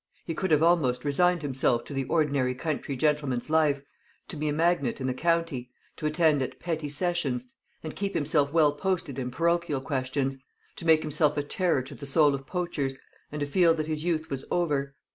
[0.25, 3.83] He could have almost resigned himself to the ordinary country gentleman's life:
[4.29, 7.49] to be a magnate in the county; to attend at petty sessions,
[7.83, 10.39] and keep himself well posted in parochial questions;
[10.77, 12.97] to make himself a terror to the soul of poachers,
[13.31, 14.95] and to feel that his youth was over.